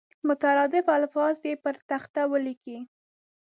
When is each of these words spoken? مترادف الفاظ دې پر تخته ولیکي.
مترادف 0.27 0.85
الفاظ 0.97 1.33
دې 1.43 1.53
پر 1.63 1.75
تخته 1.89 2.21
ولیکي. 2.31 2.77